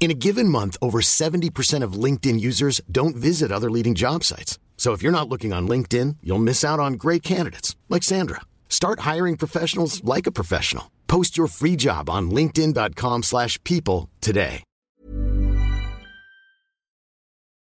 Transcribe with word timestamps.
In 0.00 0.12
a 0.12 0.14
given 0.14 0.48
month, 0.48 0.76
over 0.80 1.00
70% 1.00 1.82
of 1.82 1.98
LinkedIn 2.04 2.40
users 2.40 2.80
don't 2.90 3.16
visit 3.16 3.52
other 3.52 3.70
leading 3.70 3.96
job 3.96 4.22
sites. 4.22 4.58
So 4.76 4.92
if 4.92 5.02
you're 5.02 5.12
not 5.12 5.28
looking 5.28 5.52
on 5.52 5.68
LinkedIn, 5.68 6.18
you'll 6.22 6.38
miss 6.38 6.64
out 6.64 6.78
on 6.78 6.94
great 6.94 7.22
candidates 7.22 7.76
like 7.88 8.04
Sandra. 8.04 8.42
Start 8.68 9.00
hiring 9.00 9.36
professionals 9.36 10.02
like 10.04 10.28
a 10.28 10.32
professional. 10.32 10.84
Post 11.08 11.36
your 11.36 11.48
free 11.48 11.74
job 11.76 12.08
on 12.08 12.30
linkedin.com/people 12.30 14.08
today. 14.20 14.62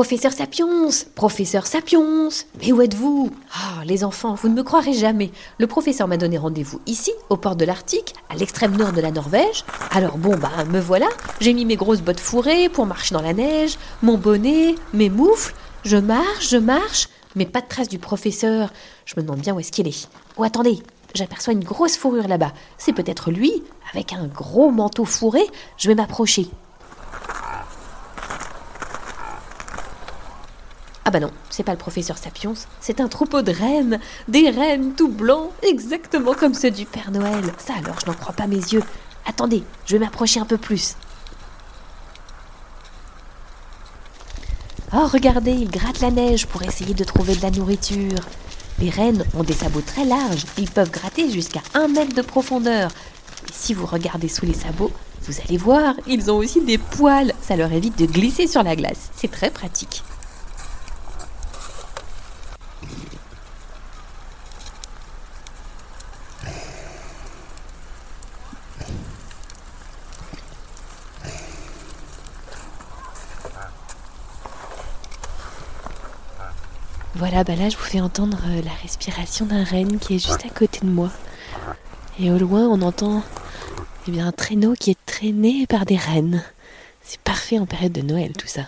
Professeur 0.00 0.32
Sapiens 0.32 0.88
Professeur 1.14 1.66
Sapiens 1.66 2.30
Mais 2.58 2.72
où 2.72 2.80
êtes-vous? 2.80 3.30
Ah, 3.52 3.84
les 3.84 4.02
enfants, 4.02 4.34
vous 4.34 4.48
ne 4.48 4.54
me 4.54 4.62
croirez 4.62 4.94
jamais. 4.94 5.30
Le 5.58 5.66
professeur 5.66 6.08
m'a 6.08 6.16
donné 6.16 6.38
rendez-vous 6.38 6.80
ici, 6.86 7.12
au 7.28 7.36
port 7.36 7.54
de 7.54 7.66
l'Arctique, 7.66 8.14
à 8.30 8.34
l'extrême 8.34 8.74
nord 8.78 8.94
de 8.94 9.02
la 9.02 9.10
Norvège. 9.10 9.62
Alors 9.90 10.16
bon, 10.16 10.38
bah, 10.38 10.64
me 10.70 10.80
voilà. 10.80 11.06
J'ai 11.42 11.52
mis 11.52 11.66
mes 11.66 11.76
grosses 11.76 12.00
bottes 12.00 12.18
fourrées 12.18 12.70
pour 12.70 12.86
marcher 12.86 13.12
dans 13.12 13.20
la 13.20 13.34
neige, 13.34 13.76
mon 14.00 14.16
bonnet, 14.16 14.74
mes 14.94 15.10
moufles. 15.10 15.54
Je 15.84 15.98
marche, 15.98 16.48
je 16.48 16.56
marche, 16.56 17.10
mais 17.36 17.44
pas 17.44 17.60
de 17.60 17.68
trace 17.68 17.90
du 17.90 17.98
professeur. 17.98 18.72
Je 19.04 19.16
me 19.18 19.22
demande 19.22 19.40
bien 19.40 19.54
où 19.54 19.60
est-ce 19.60 19.70
qu'il 19.70 19.86
est. 19.86 20.08
Oh, 20.38 20.44
attendez 20.44 20.78
J'aperçois 21.14 21.52
une 21.52 21.62
grosse 21.62 21.98
fourrure 21.98 22.26
là-bas. 22.26 22.54
C'est 22.78 22.94
peut-être 22.94 23.30
lui, 23.30 23.62
avec 23.92 24.14
un 24.14 24.28
gros 24.28 24.70
manteau 24.70 25.04
fourré. 25.04 25.42
Je 25.76 25.88
vais 25.88 25.94
m'approcher. 25.94 26.48
Ah 31.10 31.12
bah 31.12 31.18
non, 31.18 31.32
c'est 31.48 31.64
pas 31.64 31.72
le 31.72 31.76
professeur 31.78 32.16
Sapiens, 32.18 32.54
c'est 32.80 33.00
un 33.00 33.08
troupeau 33.08 33.42
de 33.42 33.50
rennes, 33.50 33.98
des 34.28 34.48
rennes 34.48 34.94
tout 34.94 35.08
blancs, 35.08 35.50
exactement 35.60 36.34
comme 36.34 36.54
ceux 36.54 36.70
du 36.70 36.86
Père 36.86 37.10
Noël. 37.10 37.52
Ça 37.58 37.72
alors, 37.84 37.98
je 37.98 38.06
n'en 38.06 38.16
crois 38.16 38.32
pas 38.32 38.46
mes 38.46 38.54
yeux. 38.54 38.84
Attendez, 39.26 39.64
je 39.86 39.96
vais 39.96 40.04
m'approcher 40.04 40.38
un 40.38 40.44
peu 40.44 40.56
plus. 40.56 40.94
Oh, 44.94 45.08
regardez, 45.12 45.50
ils 45.50 45.68
grattent 45.68 45.98
la 45.98 46.12
neige 46.12 46.46
pour 46.46 46.62
essayer 46.62 46.94
de 46.94 47.02
trouver 47.02 47.34
de 47.34 47.42
la 47.42 47.50
nourriture. 47.50 48.20
Les 48.78 48.90
rennes 48.90 49.24
ont 49.34 49.42
des 49.42 49.52
sabots 49.52 49.82
très 49.84 50.04
larges, 50.04 50.46
ils 50.58 50.70
peuvent 50.70 50.92
gratter 50.92 51.28
jusqu'à 51.28 51.62
un 51.74 51.88
mètre 51.88 52.14
de 52.14 52.22
profondeur. 52.22 52.92
Et 53.48 53.52
si 53.52 53.74
vous 53.74 53.86
regardez 53.86 54.28
sous 54.28 54.46
les 54.46 54.54
sabots, 54.54 54.92
vous 55.22 55.34
allez 55.44 55.58
voir, 55.58 55.94
ils 56.06 56.30
ont 56.30 56.36
aussi 56.36 56.60
des 56.60 56.78
poils. 56.78 57.32
Ça 57.42 57.56
leur 57.56 57.72
évite 57.72 57.98
de 57.98 58.06
glisser 58.06 58.46
sur 58.46 58.62
la 58.62 58.76
glace. 58.76 59.10
C'est 59.16 59.32
très 59.32 59.50
pratique. 59.50 60.04
Voilà, 77.16 77.42
bah 77.42 77.56
là 77.56 77.68
je 77.68 77.76
vous 77.76 77.82
fais 77.82 78.00
entendre 78.00 78.38
euh, 78.46 78.62
la 78.62 78.72
respiration 78.82 79.44
d'un 79.44 79.64
renne 79.64 79.98
qui 79.98 80.14
est 80.14 80.18
juste 80.18 80.46
à 80.46 80.48
côté 80.48 80.80
de 80.80 80.90
moi. 80.90 81.10
Et 82.20 82.30
au 82.30 82.38
loin 82.38 82.68
on 82.68 82.82
entend 82.82 83.22
eh 84.06 84.12
bien, 84.12 84.28
un 84.28 84.32
traîneau 84.32 84.74
qui 84.74 84.92
est 84.92 85.06
traîné 85.06 85.66
par 85.66 85.86
des 85.86 85.96
rennes. 85.96 86.44
C'est 87.02 87.20
parfait 87.20 87.58
en 87.58 87.66
période 87.66 87.92
de 87.92 88.02
Noël 88.02 88.32
tout 88.32 88.46
ça. 88.46 88.62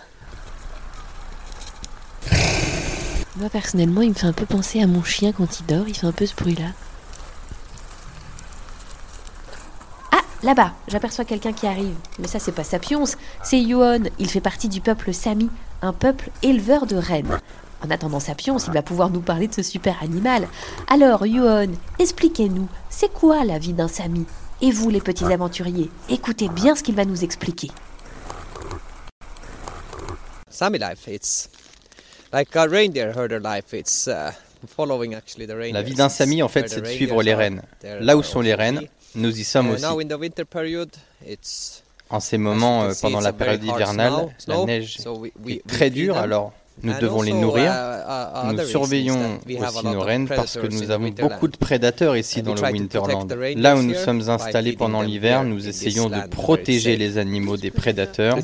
Moi 3.37 3.49
personnellement 3.49 4.01
il 4.01 4.09
me 4.09 4.13
fait 4.13 4.27
un 4.27 4.33
peu 4.33 4.45
penser 4.45 4.81
à 4.81 4.87
mon 4.87 5.03
chien 5.03 5.31
quand 5.31 5.61
il 5.61 5.65
dort, 5.65 5.87
il 5.87 5.95
fait 5.95 6.07
un 6.07 6.11
peu 6.11 6.25
ce 6.25 6.35
bruit 6.35 6.55
là. 6.55 6.67
Ah, 10.11 10.21
là-bas, 10.43 10.73
j'aperçois 10.89 11.25
quelqu'un 11.25 11.53
qui 11.53 11.65
arrive. 11.65 11.95
Mais 12.19 12.27
ça, 12.27 12.37
c'est 12.37 12.51
pas 12.51 12.63
Sapiens, 12.63 13.03
c'est 13.41 13.59
Yuon. 13.59 14.03
Il 14.19 14.29
fait 14.29 14.41
partie 14.41 14.69
du 14.69 14.79
peuple 14.79 15.11
Sami, 15.11 15.49
un 15.81 15.93
peuple 15.93 16.29
éleveur 16.43 16.85
de 16.85 16.97
rennes. 16.97 17.39
En 17.85 17.89
attendant 17.89 18.21
Sapiens, 18.21 18.55
il 18.65 18.73
va 18.73 18.81
pouvoir 18.81 19.09
nous 19.09 19.19
parler 19.19 19.49
de 19.49 19.53
ce 19.53 19.61
super 19.61 20.01
animal. 20.01 20.47
Alors, 20.87 21.25
Yuon, 21.25 21.71
expliquez-nous, 21.99 22.69
c'est 22.89 23.11
quoi 23.11 23.43
la 23.43 23.59
vie 23.59 23.73
d'un 23.73 23.89
Sami 23.89 24.25
Et 24.61 24.71
vous, 24.71 24.89
les 24.89 25.01
petits 25.01 25.25
aventuriers, 25.25 25.89
écoutez 26.07 26.47
bien 26.47 26.75
ce 26.75 26.83
qu'il 26.83 26.95
va 26.95 27.03
nous 27.03 27.25
expliquer. 27.25 27.69
Sami 30.49 30.77
life, 30.77 31.07
it's 31.07 31.49
like 32.31 32.55
a 32.55 32.65
reindeer 32.65 33.11
herder 33.13 33.39
life. 33.39 33.73
It's 33.73 34.07
uh, 34.07 34.31
following 34.65 35.13
actually 35.13 35.45
the 35.45 35.55
reindeer. 35.55 35.73
La 35.73 35.81
vie 35.81 35.95
d'un 35.95 36.07
Sami, 36.07 36.41
en 36.41 36.47
fait, 36.47 36.69
c'est 36.69 36.79
de 36.79 36.87
suivre 36.87 37.21
les 37.21 37.33
rennes. 37.33 37.63
Là 37.83 38.15
où 38.15 38.23
sont 38.23 38.39
les 38.39 38.53
rennes, 38.53 38.81
nous 39.15 39.37
y 39.37 39.43
sommes 39.43 39.71
aussi. 39.71 39.83
Now 39.83 39.99
in 39.99 40.07
the 40.07 40.17
winter 40.17 40.45
period, 40.45 40.89
it's 41.27 41.83
En 42.09 42.19
ces 42.19 42.37
moments, 42.37 42.83
euh, 42.83 42.93
pendant 43.01 43.19
la 43.19 43.33
période 43.33 43.63
hivernale, 43.63 44.35
la 44.47 44.63
neige 44.65 44.99
est 45.49 45.67
très 45.67 45.89
dure, 45.89 46.15
alors 46.17 46.53
nous 46.81 46.93
devons 46.99 47.21
les 47.21 47.33
nourrir. 47.33 47.71
Nous 48.51 48.65
surveillons 48.65 49.39
aussi 49.47 49.85
nos 49.85 50.01
rennes 50.01 50.27
parce 50.27 50.57
que 50.57 50.67
nous 50.67 50.91
avons 50.91 51.09
beaucoup 51.09 51.47
de 51.47 51.57
prédateurs 51.57 52.17
ici 52.17 52.41
dans 52.41 52.55
le 52.55 52.61
Winterland. 52.61 53.31
Là 53.55 53.77
où 53.77 53.83
nous 53.83 53.93
sommes 53.95 54.29
installés 54.29 54.73
pendant 54.73 55.01
l'hiver, 55.01 55.43
nous 55.43 55.67
essayons 55.67 56.09
de 56.09 56.27
protéger 56.27 56.97
les 56.97 57.17
animaux 57.17 57.57
des 57.57 57.71
prédateurs 57.71 58.37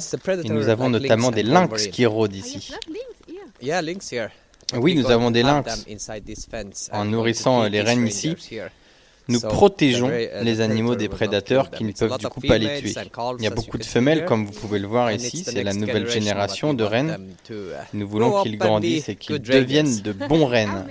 et 0.43 0.49
nous 0.49 0.69
avons 0.69 0.89
notamment 0.89 1.31
des 1.31 1.43
lynx 1.43 1.87
qui 1.87 2.05
rôdent 2.05 2.35
ici. 2.35 2.71
here. 3.61 4.29
Oui, 4.77 4.95
nous 4.95 5.09
avons 5.09 5.31
des 5.31 5.43
lynx. 5.43 5.85
En 6.91 7.05
nourrissant 7.05 7.63
les 7.63 7.81
rennes 7.81 8.07
ici, 8.07 8.35
nous 9.29 9.39
protégeons 9.39 10.09
les 10.09 10.61
animaux 10.61 10.95
des 10.95 11.07
prédateurs 11.07 11.71
qui 11.71 11.83
ne 11.83 11.91
peuvent 11.91 12.17
du 12.17 12.27
coup 12.27 12.41
pas 12.41 12.57
les 12.57 12.79
tuer. 12.79 12.93
Il 13.37 13.43
y 13.43 13.47
a 13.47 13.51
beaucoup 13.51 13.77
de 13.77 13.83
femelles, 13.83 14.25
comme 14.25 14.45
vous 14.45 14.51
pouvez 14.51 14.79
le 14.79 14.87
voir 14.87 15.11
ici, 15.11 15.43
c'est 15.45 15.63
la 15.63 15.73
nouvelle 15.73 16.09
génération 16.09 16.73
de 16.73 16.83
rennes. 16.83 17.17
Uh, 17.49 17.53
nous 17.93 18.07
voulons 18.07 18.43
qu'ils 18.43 18.57
grandissent 18.57 19.09
et 19.09 19.15
qu'ils 19.15 19.39
deviennent 19.39 20.01
de 20.01 20.11
bons 20.11 20.45
rennes. 20.45 20.85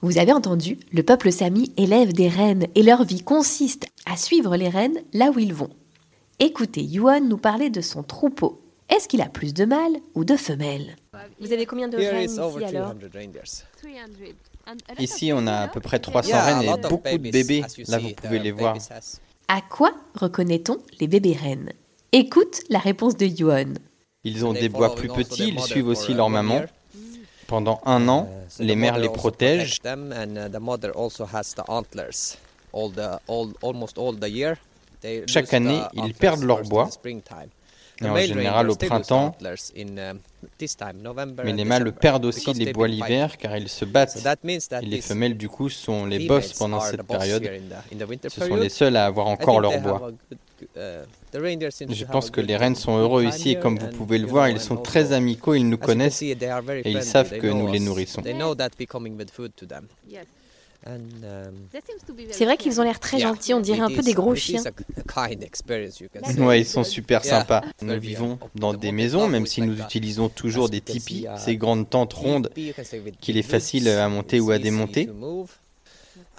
Vous 0.00 0.18
avez 0.18 0.32
entendu, 0.32 0.78
le 0.92 1.02
peuple 1.02 1.32
sami 1.32 1.72
élève 1.76 2.12
des 2.12 2.28
rennes 2.28 2.66
et 2.74 2.82
leur 2.82 3.04
vie 3.04 3.22
consiste 3.22 3.86
à 4.06 4.16
suivre 4.16 4.56
les 4.56 4.68
rennes 4.68 4.98
là 5.12 5.30
où 5.34 5.38
ils 5.38 5.54
vont. 5.54 5.70
Écoutez 6.38 6.82
Yuan 6.82 7.28
nous 7.28 7.38
parler 7.38 7.70
de 7.70 7.80
son 7.80 8.02
troupeau. 8.02 8.60
Est-ce 8.88 9.08
qu'il 9.08 9.22
a 9.22 9.28
plus 9.28 9.54
de 9.54 9.64
mâles 9.64 9.96
ou 10.14 10.24
de 10.24 10.36
femelles? 10.36 10.96
Vous 11.40 11.52
avez 11.52 11.66
combien 11.66 11.88
de 11.88 11.96
rennes 11.96 12.28
ici 12.28 12.38
alors? 12.64 12.94
Ici, 14.98 15.32
on 15.34 15.46
a 15.46 15.62
à 15.62 15.68
peu 15.68 15.80
près 15.80 15.98
300 15.98 16.30
rennes 16.32 16.62
et 16.62 16.88
beaucoup 16.88 17.18
de 17.18 17.30
bébés. 17.30 17.64
Là, 17.88 17.98
vous 17.98 18.10
pouvez 18.10 18.38
les 18.38 18.52
voir. 18.52 18.76
À 19.48 19.60
quoi 19.60 19.92
reconnaît-on 20.14 20.78
les 21.00 21.06
bébés 21.06 21.36
rennes? 21.40 21.72
Écoute 22.12 22.60
la 22.68 22.78
réponse 22.78 23.16
de 23.16 23.26
Yuan. 23.26 23.78
Ils 24.24 24.46
ont 24.46 24.52
des 24.52 24.68
bois 24.68 24.94
plus 24.94 25.08
petits, 25.08 25.48
ils 25.48 25.60
suivent 25.60 25.88
aussi 25.88 26.14
leur 26.14 26.30
maman. 26.30 26.62
Pendant 27.46 27.80
un 27.84 28.08
an, 28.08 28.30
uh, 28.58 28.62
les 28.62 28.76
mères 28.76 28.98
les 28.98 29.08
protègent. 29.08 29.78
Chaque 35.26 35.52
année, 35.52 35.80
ils 35.92 36.14
perdent 36.14 36.44
leur 36.44 36.62
bois 36.62 36.88
en 38.06 38.16
général 38.16 38.70
au 38.70 38.76
printemps. 38.76 39.34
Mais 41.44 41.52
les 41.52 41.64
mâles 41.64 41.92
perdent 41.92 42.24
aussi 42.24 42.52
les 42.54 42.72
bois 42.72 42.88
l'hiver 42.88 43.36
car 43.38 43.56
ils 43.56 43.68
se 43.68 43.84
battent. 43.84 44.18
Et 44.82 44.86
les 44.86 45.00
femelles 45.00 45.36
du 45.36 45.48
coup 45.48 45.68
sont 45.68 46.06
les 46.06 46.26
boss 46.26 46.52
pendant 46.54 46.80
cette 46.80 47.02
période. 47.02 47.48
Ce 48.28 48.46
sont 48.46 48.56
les 48.56 48.68
seuls 48.68 48.96
à 48.96 49.06
avoir 49.06 49.26
encore 49.26 49.60
leur 49.60 49.80
bois. 49.80 50.10
Uh, 50.76 51.02
Je 51.34 52.04
pense 52.04 52.30
que 52.30 52.40
les 52.40 52.56
rennes 52.56 52.76
sont 52.76 52.96
heureux 52.96 53.24
ici 53.24 53.50
et 53.50 53.58
comme 53.58 53.78
vous 53.78 53.88
pouvez 53.88 54.18
le 54.18 54.28
voir, 54.28 54.48
ils 54.48 54.60
sont 54.60 54.76
très 54.76 55.12
amicaux, 55.12 55.54
ils 55.54 55.68
nous 55.68 55.78
connaissent 55.78 56.22
et 56.22 56.36
ils 56.84 57.02
savent 57.02 57.36
que 57.38 57.48
nous 57.48 57.66
les 57.66 57.80
nourrissons. 57.80 58.22
Um, 60.84 60.98
C'est 62.30 62.44
vrai 62.44 62.56
qu'ils 62.56 62.80
ont 62.80 62.84
l'air 62.84 62.98
très 62.98 63.20
gentils, 63.20 63.54
on 63.54 63.60
dirait 63.60 63.80
un 63.80 63.88
peu 63.88 64.02
des 64.02 64.14
gros 64.14 64.34
chiens. 64.34 64.62
Ouais, 66.38 66.60
ils 66.60 66.66
sont 66.66 66.82
super 66.82 67.24
sympas. 67.24 67.62
Nous 67.82 68.00
vivons 68.00 68.38
dans 68.56 68.74
des 68.74 68.90
maisons, 68.90 69.28
même 69.28 69.46
si 69.46 69.62
nous 69.62 69.80
utilisons 69.80 70.28
toujours 70.28 70.68
des 70.68 70.80
tipis, 70.80 71.24
uh, 71.24 71.38
ces 71.38 71.56
grandes 71.56 71.88
tentes 71.88 72.14
rondes 72.14 72.50
qu'il 73.20 73.36
est 73.36 73.42
facile 73.42 73.88
à 73.88 74.08
monter 74.08 74.40
ou 74.40 74.50
à 74.50 74.58
démonter. 74.58 75.08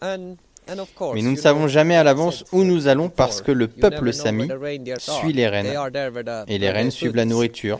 Mais 0.02 1.22
nous 1.22 1.32
ne 1.32 1.38
savons 1.38 1.68
jamais 1.68 1.96
à 1.96 2.04
l'avance 2.04 2.44
où 2.52 2.64
nous 2.64 2.88
allons 2.88 3.10
parce 3.10 3.42
que 3.42 3.52
le 3.52 3.68
peuple 3.68 4.12
sami 4.12 4.50
suit 4.98 5.34
les 5.34 5.48
rennes 5.48 5.74
et 6.48 6.58
les 6.58 6.70
rennes 6.70 6.92
suivent 6.92 7.16
la 7.16 7.26
nourriture. 7.26 7.80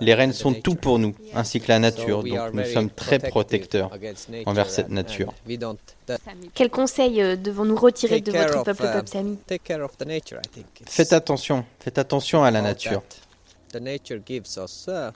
Les 0.00 0.14
rennes 0.14 0.32
sont 0.32 0.52
tout 0.52 0.74
pour 0.74 0.98
nous, 0.98 1.14
ainsi 1.34 1.60
que 1.60 1.68
la 1.68 1.78
nature, 1.78 2.22
donc 2.22 2.54
nous 2.54 2.64
sommes 2.64 2.90
très 2.90 3.18
protecteurs 3.18 3.90
envers 4.46 4.68
cette 4.70 4.90
nature. 4.90 5.32
Quel 6.54 6.70
conseil 6.70 7.22
euh, 7.22 7.36
devons-nous 7.36 7.76
retirer 7.76 8.20
de 8.20 8.30
votre 8.30 8.62
peuple, 8.62 8.82
peuple 8.82 9.08
Sami 9.08 9.38
Faites 10.86 11.12
attention, 11.12 11.64
faites 11.80 11.98
attention 11.98 12.44
à 12.44 12.50
la 12.50 12.60
nature. 12.60 13.02
Uh, 13.74 15.10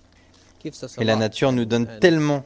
Et 0.99 1.05
la 1.05 1.17
nature 1.17 1.53
nous 1.53 1.65
donne 1.65 1.88
tellement. 2.00 2.44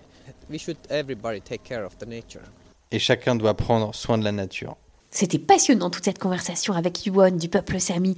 Et 2.90 2.98
chacun 2.98 3.34
doit 3.36 3.54
prendre 3.54 3.94
soin 3.94 4.18
de 4.18 4.24
la 4.24 4.32
nature. 4.32 4.76
C'était 5.10 5.38
passionnant 5.38 5.90
toute 5.90 6.04
cette 6.04 6.18
conversation 6.18 6.74
avec 6.74 7.04
Yuan 7.06 7.36
du 7.36 7.48
peuple 7.48 7.78
Sami. 7.80 8.16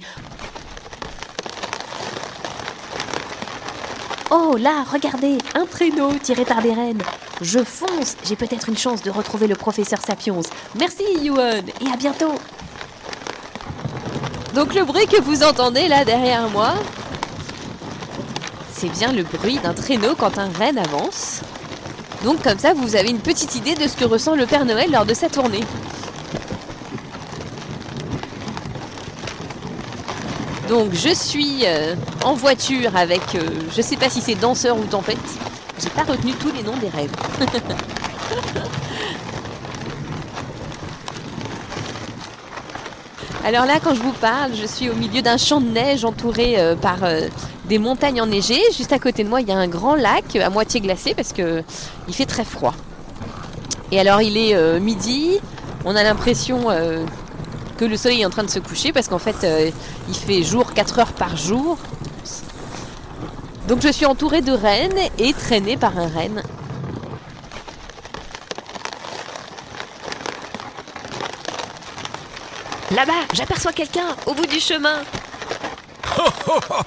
Oh 4.31 4.55
là, 4.57 4.83
regardez, 4.91 5.37
un 5.53 5.65
traîneau 5.65 6.11
tiré 6.21 6.45
par 6.45 6.61
des 6.61 6.73
rennes. 6.73 7.03
Je 7.41 7.59
fonce, 7.63 8.15
j'ai 8.23 8.35
peut-être 8.35 8.69
une 8.69 8.77
chance 8.77 9.03
de 9.03 9.11
retrouver 9.11 9.45
le 9.45 9.55
professeur 9.55 9.99
Sapiens. 10.01 10.39
Merci 10.79 11.03
Yuan, 11.21 11.63
et 11.81 11.93
à 11.93 11.95
bientôt. 11.95 12.33
Donc 14.55 14.73
le 14.73 14.83
bruit 14.83 15.05
que 15.05 15.21
vous 15.21 15.43
entendez 15.43 15.87
là 15.87 16.05
derrière 16.05 16.49
moi, 16.49 16.73
c'est 18.73 18.89
bien 18.89 19.11
le 19.11 19.23
bruit 19.23 19.59
d'un 19.59 19.73
traîneau 19.73 20.15
quand 20.15 20.39
un 20.39 20.49
renne 20.49 20.79
avance. 20.79 21.41
Donc 22.23 22.41
comme 22.41 22.57
ça, 22.57 22.73
vous 22.73 22.95
avez 22.95 23.09
une 23.09 23.19
petite 23.19 23.55
idée 23.55 23.75
de 23.75 23.87
ce 23.87 23.95
que 23.95 24.05
ressent 24.05 24.35
le 24.35 24.47
Père 24.47 24.65
Noël 24.65 24.91
lors 24.91 25.05
de 25.05 25.13
sa 25.13 25.29
tournée. 25.29 25.63
Donc 30.69 30.93
je 30.93 31.13
suis 31.13 31.59
euh, 31.65 31.95
en 32.23 32.33
voiture 32.33 32.95
avec, 32.95 33.35
euh, 33.35 33.41
je 33.75 33.81
sais 33.83 33.97
pas 33.97 34.09
si 34.09 34.19
c'est 34.19 34.33
danseur 34.33 34.75
ou 34.77 34.83
tempête. 34.85 35.19
J'ai 35.79 35.89
pas 35.89 36.01
retenu 36.03 36.31
tous 36.33 36.51
les 36.51 36.63
noms 36.63 36.77
des 36.77 36.89
rêves. 36.89 37.11
Alors 43.43 43.67
là, 43.67 43.75
quand 43.83 43.93
je 43.93 44.01
vous 44.01 44.13
parle, 44.13 44.55
je 44.55 44.65
suis 44.65 44.89
au 44.89 44.95
milieu 44.95 45.21
d'un 45.21 45.37
champ 45.37 45.61
de 45.61 45.67
neige 45.67 46.03
entouré 46.03 46.55
euh, 46.57 46.75
par 46.75 46.97
des 47.65 47.77
montagnes 47.77 48.19
enneigées. 48.21 48.63
Juste 48.75 48.91
à 48.91 48.97
côté 48.97 49.23
de 49.23 49.29
moi, 49.29 49.41
il 49.41 49.47
y 49.47 49.51
a 49.51 49.57
un 49.57 49.67
grand 49.67 49.93
lac 49.93 50.35
à 50.35 50.49
moitié 50.49 50.81
glacé 50.81 51.13
parce 51.13 51.31
que 51.31 51.61
il 52.07 52.15
fait 52.15 52.25
très 52.25 52.43
froid. 52.43 52.73
Et 53.91 53.99
alors, 53.99 54.23
il 54.23 54.35
est 54.35 54.79
midi. 54.79 55.37
On 55.85 55.95
a 55.95 56.01
l'impression 56.01 56.71
que 57.77 57.85
le 57.85 57.97
soleil 57.97 58.21
est 58.21 58.25
en 58.25 58.29
train 58.29 58.43
de 58.43 58.49
se 58.49 58.59
coucher 58.59 58.93
parce 58.93 59.07
qu'en 59.07 59.19
fait 59.19 59.43
euh, 59.43 59.71
il 60.07 60.15
fait 60.15 60.43
jour 60.43 60.73
4 60.73 60.99
heures 60.99 61.13
par 61.13 61.35
jour. 61.35 61.77
Donc 63.67 63.81
je 63.81 63.89
suis 63.89 64.05
entourée 64.05 64.41
de 64.41 64.51
rennes 64.51 64.99
et 65.17 65.33
traînée 65.33 65.77
par 65.77 65.97
un 65.97 66.07
renne. 66.07 66.43
Là-bas, 72.91 73.13
j'aperçois 73.33 73.73
quelqu'un 73.73 74.15
au 74.25 74.33
bout 74.33 74.45
du 74.45 74.59
chemin. 74.59 75.01
Oh, 76.17 76.29
oh, 76.47 76.59
oh 76.69 76.81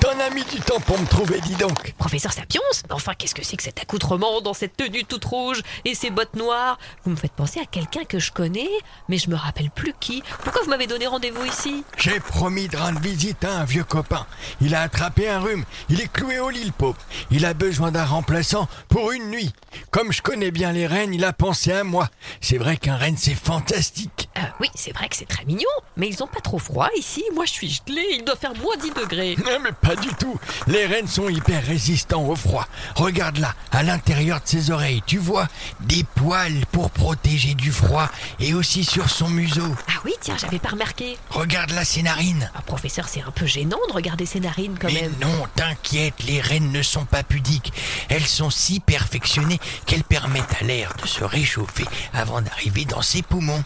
T'en 0.00 0.18
as 0.20 0.30
mis 0.30 0.44
du 0.44 0.60
temps 0.60 0.80
pour 0.80 0.98
me 0.98 1.06
trouver, 1.06 1.40
dis 1.40 1.54
donc 1.54 1.92
Professeur 1.94 2.32
Sapiens 2.32 2.60
Enfin, 2.90 3.12
qu'est-ce 3.14 3.34
que 3.34 3.44
c'est 3.44 3.56
que 3.56 3.62
cet 3.62 3.80
accoutrement 3.80 4.40
dans 4.40 4.54
cette 4.54 4.76
tenue 4.76 5.04
toute 5.04 5.24
rouge 5.24 5.62
et 5.84 5.94
ces 5.94 6.10
bottes 6.10 6.34
noires? 6.34 6.78
Vous 7.04 7.10
me 7.10 7.16
faites 7.16 7.32
penser 7.32 7.60
à 7.60 7.66
quelqu'un 7.66 8.04
que 8.04 8.18
je 8.18 8.32
connais, 8.32 8.68
mais 9.08 9.18
je 9.18 9.30
me 9.30 9.36
rappelle 9.36 9.70
plus 9.70 9.94
qui. 10.00 10.22
Pourquoi 10.42 10.62
vous 10.62 10.70
m'avez 10.70 10.86
donné 10.86 11.06
rendez-vous 11.06 11.44
ici? 11.44 11.84
J'ai 11.96 12.20
promis 12.20 12.68
de 12.68 12.76
rendre 12.76 13.00
visite 13.00 13.44
à 13.44 13.58
un 13.58 13.64
vieux 13.64 13.84
copain. 13.84 14.26
Il 14.60 14.74
a 14.74 14.82
attrapé 14.82 15.28
un 15.28 15.40
rhume. 15.40 15.64
Il 15.88 16.00
est 16.00 16.12
cloué 16.12 16.38
au 16.40 16.50
lit, 16.50 16.64
le 16.64 16.72
pauvre. 16.72 16.98
Il 17.30 17.46
a 17.46 17.54
besoin 17.54 17.90
d'un 17.90 18.04
remplaçant 18.04 18.68
pour 18.88 19.12
une 19.12 19.30
nuit. 19.30 19.52
Comme 19.90 20.12
je 20.12 20.22
connais 20.22 20.50
bien 20.50 20.72
les 20.72 20.86
rennes, 20.86 21.14
il 21.14 21.24
a 21.24 21.32
pensé 21.32 21.72
à 21.72 21.84
moi. 21.84 22.08
C'est 22.40 22.58
vrai 22.58 22.76
qu'un 22.76 22.96
renne, 22.96 23.16
c'est 23.16 23.34
fantastique. 23.34 24.28
Euh, 24.36 24.40
oui, 24.60 24.68
c'est 24.74 24.92
vrai 24.92 25.08
que 25.08 25.16
c'est 25.16 25.28
très 25.28 25.44
mignon, 25.44 25.68
mais 25.96 26.08
ils 26.08 26.22
ont 26.22 26.26
pas 26.26 26.40
trop 26.40 26.58
froid 26.58 26.88
ici. 26.96 27.24
Moi, 27.34 27.44
je 27.44 27.52
suis 27.52 27.68
gelé. 27.86 28.02
Il 28.12 28.24
doit 28.24 28.36
faire 28.36 28.54
moins 28.56 28.76
10 28.76 28.90
degrés. 28.90 29.03
Non, 29.44 29.58
mais 29.62 29.72
pas 29.72 29.96
du 29.96 30.08
tout. 30.14 30.38
Les 30.66 30.86
rennes 30.86 31.08
sont 31.08 31.28
hyper 31.28 31.64
résistants 31.64 32.22
au 32.24 32.34
froid. 32.36 32.66
Regarde 32.94 33.38
là, 33.38 33.54
à 33.72 33.82
l'intérieur 33.82 34.40
de 34.40 34.46
ses 34.48 34.70
oreilles, 34.70 35.02
tu 35.06 35.18
vois 35.18 35.46
des 35.80 36.04
poils 36.14 36.64
pour 36.72 36.90
protéger 36.90 37.54
du 37.54 37.70
froid 37.72 38.08
et 38.40 38.54
aussi 38.54 38.84
sur 38.84 39.10
son 39.10 39.28
museau. 39.28 39.74
Ah 39.88 40.00
oui, 40.04 40.12
tiens, 40.20 40.36
j'avais 40.40 40.58
pas 40.58 40.70
remarqué. 40.70 41.16
Regarde 41.30 41.70
là 41.70 41.84
ses 41.84 42.02
narines. 42.02 42.50
Ah, 42.54 42.62
professeur, 42.62 43.08
c'est 43.08 43.22
un 43.22 43.30
peu 43.30 43.46
gênant 43.46 43.78
de 43.88 43.92
regarder 43.92 44.26
ses 44.26 44.40
narines 44.40 44.76
quand 44.80 44.88
Mais 44.88 45.02
même. 45.02 45.14
non, 45.20 45.46
t'inquiète, 45.54 46.22
les 46.26 46.40
rennes 46.40 46.72
ne 46.72 46.82
sont 46.82 47.04
pas 47.04 47.22
pudiques. 47.22 47.72
Elles 48.08 48.26
sont 48.26 48.50
si 48.50 48.80
perfectionnées 48.80 49.60
qu'elles 49.86 50.04
permettent 50.04 50.56
à 50.60 50.64
l'air 50.64 50.92
de 51.02 51.06
se 51.06 51.24
réchauffer 51.24 51.84
avant 52.12 52.40
d'arriver 52.40 52.84
dans 52.84 53.02
ses 53.02 53.22
poumons. 53.22 53.62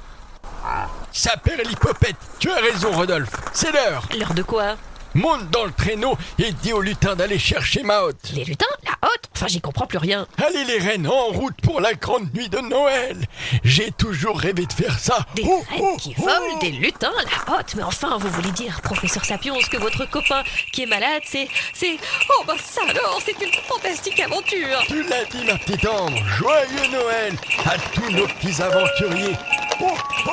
Ça 1.12 1.36
perd 1.36 1.66
l'hypopète. 1.66 2.16
Tu 2.38 2.50
as 2.50 2.60
raison, 2.60 2.92
Rodolphe. 2.92 3.30
C'est 3.52 3.72
l'heure. 3.72 4.06
L'heure 4.18 4.34
de 4.34 4.42
quoi? 4.42 4.76
Monte 5.14 5.50
dans 5.50 5.64
le 5.64 5.72
traîneau 5.72 6.16
et 6.38 6.52
dis 6.52 6.72
aux 6.72 6.80
lutins 6.80 7.16
d'aller 7.16 7.38
chercher 7.38 7.82
ma 7.82 8.02
hotte. 8.02 8.32
Les 8.34 8.44
lutins 8.44 8.66
La 8.84 9.08
hotte 9.08 9.28
Enfin, 9.34 9.46
j'y 9.46 9.60
comprends 9.60 9.86
plus 9.86 9.98
rien. 9.98 10.26
Allez 10.44 10.64
les 10.64 10.78
reines, 10.78 11.06
en 11.06 11.26
route 11.26 11.54
pour 11.62 11.80
la 11.80 11.94
grande 11.94 12.34
nuit 12.34 12.48
de 12.48 12.58
Noël. 12.58 13.16
J'ai 13.62 13.92
toujours 13.92 14.36
rêvé 14.36 14.66
de 14.66 14.72
faire 14.72 14.98
ça. 14.98 15.24
Des 15.36 15.44
oh, 15.46 15.62
reines 15.70 15.80
oh, 15.80 15.96
qui 15.96 16.12
volent, 16.14 16.58
des 16.60 16.72
lutins, 16.72 17.12
la 17.14 17.54
hotte. 17.54 17.74
Mais 17.76 17.84
enfin, 17.84 18.18
vous 18.18 18.28
voulez 18.30 18.50
dire, 18.50 18.80
professeur 18.82 19.24
Sapiens, 19.24 19.54
que 19.70 19.76
votre 19.76 20.10
copain 20.10 20.42
qui 20.72 20.82
est 20.82 20.86
malade, 20.86 21.22
c'est... 21.24 21.48
c'est... 21.72 21.98
Oh 22.30 22.42
bah 22.48 22.54
ça 22.60 22.80
alors, 22.88 23.20
c'est 23.24 23.40
une 23.40 23.52
fantastique 23.68 24.18
aventure. 24.18 24.80
Tu 24.86 25.02
l'as 25.04 25.24
dit, 25.26 25.44
ma 25.44 25.56
petite 25.56 25.86
Ambre. 25.86 26.18
Joyeux 26.36 26.90
Noël 26.90 27.34
à 27.64 27.78
tous 27.94 28.10
nos 28.10 28.26
petits 28.26 28.60
aventuriers. 28.60 29.36
Oh, 29.80 29.86
oh, 30.26 30.30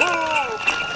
oh 0.00 0.93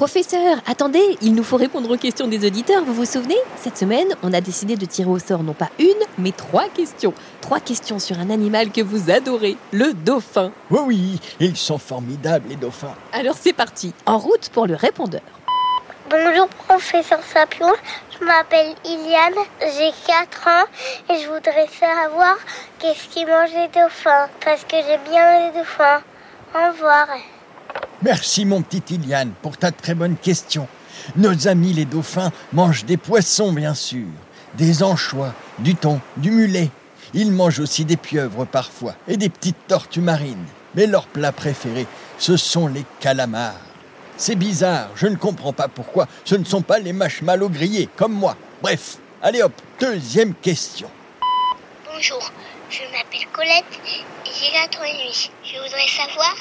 Professeur, 0.00 0.56
attendez, 0.66 1.02
il 1.20 1.34
nous 1.34 1.42
faut 1.42 1.58
répondre 1.58 1.90
aux 1.90 1.98
questions 1.98 2.26
des 2.26 2.46
auditeurs, 2.46 2.82
vous 2.86 2.94
vous 2.94 3.04
souvenez? 3.04 3.36
Cette 3.56 3.76
semaine, 3.76 4.08
on 4.22 4.32
a 4.32 4.40
décidé 4.40 4.76
de 4.76 4.86
tirer 4.86 5.10
au 5.10 5.18
sort 5.18 5.42
non 5.42 5.52
pas 5.52 5.68
une, 5.78 5.86
mais 6.16 6.32
trois 6.32 6.68
questions. 6.68 7.12
Trois 7.42 7.60
questions 7.60 7.98
sur 7.98 8.18
un 8.18 8.30
animal 8.30 8.70
que 8.70 8.80
vous 8.80 9.10
adorez, 9.10 9.58
le 9.72 9.92
dauphin. 9.92 10.52
Oui, 10.70 10.80
oui, 10.86 11.20
ils 11.38 11.56
sont 11.56 11.76
formidables, 11.76 12.48
les 12.48 12.56
dauphins. 12.56 12.94
Alors 13.12 13.36
c'est 13.38 13.52
parti, 13.52 13.92
en 14.06 14.16
route 14.16 14.48
pour 14.54 14.66
le 14.66 14.74
répondeur. 14.74 15.20
Bonjour 16.10 16.48
professeur 16.66 17.20
Sapion, 17.22 17.68
je 18.18 18.24
m'appelle 18.24 18.74
Iliane, 18.84 19.44
j'ai 19.60 19.92
4 20.08 20.48
ans 20.48 20.66
et 21.08 21.22
je 21.22 21.28
voudrais 21.28 21.68
savoir 21.68 22.34
qu'est-ce 22.80 23.06
qui 23.08 23.24
mange 23.24 23.50
les 23.54 23.68
dauphins 23.68 24.28
parce 24.44 24.64
que 24.64 24.74
j'aime 24.76 25.02
bien 25.08 25.46
les 25.46 25.56
dauphins. 25.56 26.02
Au 26.52 26.72
revoir. 26.72 27.06
Merci 28.02 28.44
mon 28.44 28.60
petit 28.62 28.96
Iliane 28.96 29.30
pour 29.40 29.56
ta 29.56 29.70
très 29.70 29.94
bonne 29.94 30.16
question. 30.16 30.66
Nos 31.14 31.46
amis 31.46 31.74
les 31.74 31.84
dauphins 31.84 32.32
mangent 32.52 32.84
des 32.84 32.96
poissons 32.96 33.52
bien 33.52 33.74
sûr, 33.74 34.08
des 34.54 34.82
anchois, 34.82 35.32
du 35.60 35.76
thon, 35.76 36.00
du 36.16 36.32
mulet. 36.32 36.70
Ils 37.14 37.30
mangent 37.30 37.60
aussi 37.60 37.84
des 37.84 37.96
pieuvres 37.96 38.46
parfois 38.46 38.94
et 39.06 39.16
des 39.16 39.28
petites 39.28 39.68
tortues 39.68 40.00
marines. 40.00 40.46
Mais 40.74 40.88
leur 40.88 41.06
plat 41.06 41.30
préféré, 41.30 41.86
ce 42.18 42.36
sont 42.36 42.66
les 42.66 42.84
calamars. 42.98 43.69
C'est 44.20 44.36
bizarre, 44.36 44.90
je 44.96 45.06
ne 45.06 45.16
comprends 45.16 45.54
pas 45.54 45.68
pourquoi 45.68 46.06
ce 46.26 46.34
ne 46.34 46.44
sont 46.44 46.60
pas 46.60 46.78
les 46.78 46.92
marshmallows 46.92 47.48
grillés 47.48 47.88
comme 47.96 48.12
moi. 48.12 48.36
Bref, 48.60 48.98
allez 49.22 49.40
hop, 49.40 49.54
deuxième 49.80 50.34
question. 50.34 50.90
Bonjour, 51.90 52.30
je 52.68 52.82
m'appelle 52.92 53.26
Colette 53.32 53.64
et 53.86 54.30
j'ai 54.38 54.52
4 54.52 54.78
ans 54.78 54.84
et 54.84 54.92
demi. 54.92 55.30
Je 55.42 55.56
voudrais 55.56 55.88
savoir 55.88 56.34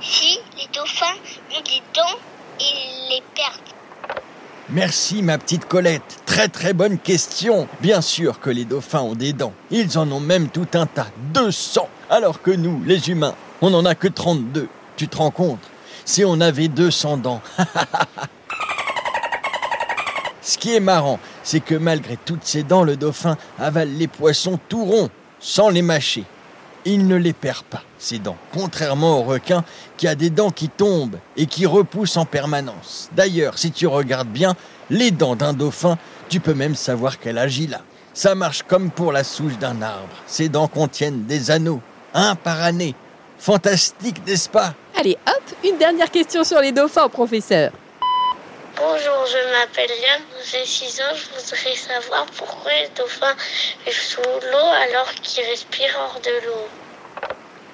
si 0.00 0.38
les 0.56 0.66
dauphins 0.74 1.14
ont 1.54 1.60
des 1.60 1.82
dents 1.92 2.18
et 2.58 3.10
les 3.10 3.22
perdent. 3.34 4.22
Merci 4.70 5.22
ma 5.22 5.36
petite 5.36 5.66
Colette. 5.66 6.22
Très 6.24 6.48
très 6.48 6.72
bonne 6.72 6.98
question. 6.98 7.68
Bien 7.82 8.00
sûr 8.00 8.40
que 8.40 8.48
les 8.48 8.64
dauphins 8.64 9.02
ont 9.02 9.14
des 9.14 9.34
dents. 9.34 9.52
Ils 9.70 9.98
en 9.98 10.10
ont 10.10 10.20
même 10.20 10.48
tout 10.48 10.68
un 10.72 10.86
tas. 10.86 11.08
200. 11.34 11.86
Alors 12.08 12.40
que 12.40 12.50
nous, 12.50 12.82
les 12.86 13.10
humains, 13.10 13.34
on 13.60 13.68
n'en 13.68 13.84
a 13.84 13.94
que 13.94 14.08
32. 14.08 14.70
Tu 14.96 15.06
te 15.06 15.18
rends 15.18 15.30
compte? 15.30 15.60
Si 16.06 16.24
on 16.24 16.40
avait 16.40 16.68
200 16.68 17.18
dents. 17.18 17.42
Ce 20.40 20.56
qui 20.56 20.74
est 20.74 20.80
marrant, 20.80 21.20
c'est 21.42 21.60
que 21.60 21.74
malgré 21.74 22.16
toutes 22.16 22.46
ces 22.46 22.62
dents, 22.62 22.84
le 22.84 22.96
dauphin 22.96 23.36
avale 23.58 23.90
les 23.90 24.08
poissons 24.08 24.58
tout 24.68 24.86
ronds, 24.86 25.10
sans 25.38 25.68
les 25.68 25.82
mâcher 25.82 26.24
il 26.86 27.08
ne 27.08 27.16
les 27.16 27.32
perd 27.32 27.64
pas, 27.64 27.82
ses 27.98 28.20
dents, 28.20 28.36
contrairement 28.54 29.18
au 29.18 29.22
requin 29.24 29.64
qui 29.96 30.06
a 30.06 30.14
des 30.14 30.30
dents 30.30 30.50
qui 30.50 30.68
tombent 30.68 31.18
et 31.36 31.46
qui 31.46 31.66
repoussent 31.66 32.16
en 32.16 32.24
permanence. 32.24 33.10
D'ailleurs, 33.14 33.58
si 33.58 33.72
tu 33.72 33.88
regardes 33.88 34.28
bien, 34.28 34.54
les 34.88 35.10
dents 35.10 35.34
d'un 35.34 35.52
dauphin, 35.52 35.98
tu 36.28 36.38
peux 36.38 36.54
même 36.54 36.76
savoir 36.76 37.18
qu'elle 37.18 37.38
agit 37.38 37.66
là. 37.66 37.80
Ça 38.14 38.34
marche 38.34 38.62
comme 38.62 38.90
pour 38.90 39.12
la 39.12 39.24
souche 39.24 39.58
d'un 39.58 39.82
arbre. 39.82 40.14
Ses 40.26 40.48
dents 40.48 40.68
contiennent 40.68 41.24
des 41.24 41.50
anneaux, 41.50 41.82
un 42.14 42.36
par 42.36 42.62
année. 42.62 42.94
Fantastique, 43.38 44.24
n'est-ce 44.24 44.48
pas? 44.48 44.74
Allez, 44.98 45.18
hop, 45.26 45.42
une 45.62 45.76
dernière 45.76 46.10
question 46.10 46.42
sur 46.42 46.58
les 46.60 46.72
dauphins, 46.72 47.08
professeur. 47.10 47.70
Bonjour, 48.76 49.26
je 49.26 49.52
m'appelle 49.52 49.88
Liam, 49.88 50.22
j'ai 50.50 50.64
6 50.64 51.00
ans. 51.00 51.14
Je 51.14 51.26
voudrais 51.38 51.76
savoir 51.76 52.24
pourquoi 52.36 52.70
les 52.72 52.88
dauphins 52.96 53.34
vivent 53.84 53.94
sous 53.94 54.20
l'eau 54.20 54.56
alors 54.58 55.10
qu'ils 55.22 55.44
respirent 55.44 55.98
hors 55.98 56.20
de 56.20 56.46
l'eau. 56.46 56.68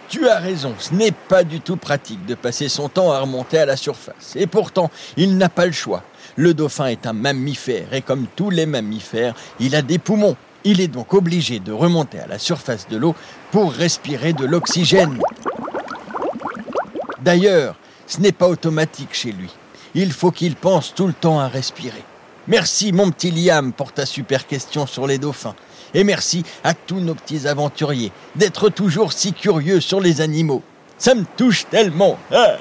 Tu 0.09 0.29
as 0.29 0.39
raison, 0.39 0.75
ce 0.79 0.93
n'est 0.95 1.13
pas 1.13 1.45
du 1.45 1.61
tout 1.61 1.77
pratique 1.77 2.27
de 2.27 2.35
passer 2.35 2.69
son 2.69 2.89
temps 2.89 3.13
à 3.13 3.21
remonter 3.21 3.59
à 3.59 3.67
la 3.67 3.77
surface. 3.77 4.35
Et 4.35 4.49
pourtant, 4.49 4.91
il 5.17 5.39
n'a 5.39 5.49
pas 5.49 5.67
le 5.67 5.73
choix. 5.73 6.03
Le 6.35 6.55
dauphin 6.55 6.87
est 6.87 7.07
un 7.07 7.13
mammifère 7.13 7.95
et 7.95 8.03
comme 8.03 8.27
tous 8.35 8.51
les 8.51 8.67
mammifères, 8.67 9.35
il 9.61 9.77
a 9.77 9.83
des 9.83 9.99
poumons. 9.99 10.37
Il 10.65 10.81
est 10.81 10.89
donc 10.89 11.15
obligé 11.15 11.61
de 11.61 11.73
remonter 11.73 12.19
à 12.19 12.27
la 12.27 12.39
surface 12.39 12.89
de 12.89 12.97
l'eau 12.97 13.15
pour 13.53 13.73
respirer 13.73 14.33
de 14.33 14.45
l'oxygène. 14.45 15.19
D'ailleurs, 17.23 17.77
ce 18.07 18.21
n'est 18.21 18.33
pas 18.33 18.49
automatique 18.49 19.15
chez 19.15 19.33
lui 19.33 19.51
il 19.95 20.13
faut 20.13 20.31
qu'il 20.31 20.57
pense 20.57 20.95
tout 20.95 21.07
le 21.07 21.13
temps 21.13 21.41
à 21.41 21.49
respirer. 21.49 22.03
Merci 22.49 22.93
mon 22.93 23.11
petit 23.11 23.31
Liam 23.31 23.73
pour 23.73 23.93
ta 23.93 24.07
super 24.07 24.47
question 24.47 24.87
sur 24.87 25.07
les 25.07 25.19
dauphins. 25.19 25.55
Et 25.95 26.05
merci 26.05 26.43
à 26.65 26.75
tous 26.75 27.01
nos 27.01 27.15
petits 27.15 27.47
aventuriers 27.47 28.13
d'être 28.35 28.69
toujours 28.69 29.13
si 29.13 29.33
curieux 29.33 29.81
sur 29.81 30.01
les 30.01 30.21
animaux. 30.21 30.63
Ça 30.99 31.15
me 31.15 31.25
touche 31.37 31.67
tellement. 31.71 32.19
Ah, 32.33 32.57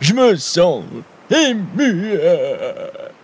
je 0.00 0.14
me 0.14 0.36
sens 0.36 0.84
ému. 1.30 2.18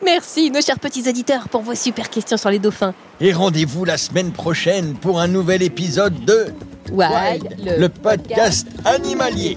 Merci 0.05 0.51
nos 0.51 0.61
chers 0.61 0.81
petits 0.81 1.09
auditeurs 1.09 1.49
pour 1.49 1.63
vos 1.63 1.77
super 1.77 2.11
questions 2.11 2.37
sur 2.37 2.51
les 2.51 2.59
dauphins. 2.59 2.95
Et 3.21 3.33
rendez-vous 3.33 3.85
la 3.85 3.97
semaine 3.97 4.33
prochaine 4.33 4.95
pour 4.95 5.21
un 5.21 5.29
nouvel 5.29 5.63
épisode 5.63 6.25
de 6.25 6.47
Wild, 6.91 7.57
le, 7.65 7.89
podcast 7.89 8.67
animalier. 8.85 9.57